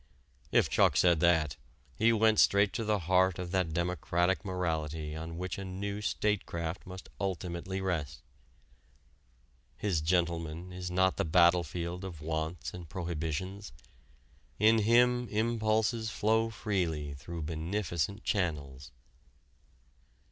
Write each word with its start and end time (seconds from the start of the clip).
If 0.51 0.67
Chuck 0.67 0.97
said 0.97 1.19
that, 1.19 1.57
he 1.95 2.11
went 2.11 2.39
straight 2.39 2.73
to 2.73 2.83
the 2.83 2.97
heart 3.01 3.37
of 3.37 3.51
that 3.51 3.71
democratic 3.71 4.43
morality 4.43 5.15
on 5.15 5.37
which 5.37 5.59
a 5.59 5.63
new 5.63 6.01
statecraft 6.01 6.87
must 6.87 7.09
ultimately 7.19 7.81
rest. 7.81 8.23
His 9.77 10.01
gentleman 10.01 10.73
is 10.73 10.89
not 10.89 11.17
the 11.17 11.23
battlefield 11.23 12.03
of 12.03 12.19
wants 12.19 12.73
and 12.73 12.89
prohibitions; 12.89 13.73
in 14.57 14.79
him 14.79 15.27
impulses 15.29 16.09
flow 16.09 16.49
freely 16.49 17.13
through 17.13 17.43
beneficent 17.43 18.23
channels. 18.23 18.89